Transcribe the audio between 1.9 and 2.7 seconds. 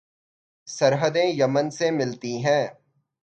ملتی ہیں